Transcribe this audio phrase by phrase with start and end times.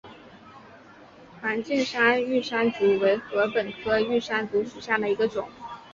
[1.39, 5.47] 梵净山玉山竹为禾本科玉山竹属下的一个种。